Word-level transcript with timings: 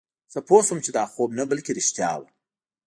زه 0.33 0.39
پوه 0.47 0.61
شوم 0.67 0.79
چې 0.85 0.91
دا 0.97 1.03
خوب 1.13 1.29
نه 1.39 1.43
بلکې 1.51 1.71
رښتیا 1.79 2.11
وه 2.19 2.29